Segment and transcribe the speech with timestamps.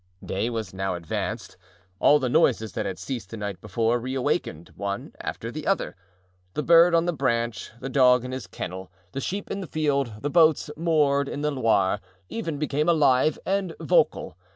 [0.25, 1.57] Day was now advanced;
[1.99, 5.95] all the noises that had ceased the night before reawakened, one after the other.
[6.55, 10.13] The bird on the branch, the dog in his kennel, the sheep in the field,
[10.21, 14.35] the boats moored in the Loire, even, became alive and vocal.